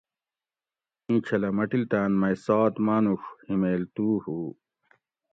[1.07, 4.37] اینچھلہ مٹلتان مئی سات مانوڛ ہِمیل تُو ہُو